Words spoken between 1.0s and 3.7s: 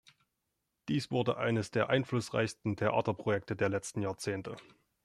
wurde eines der einflussreichsten Theaterprojekte der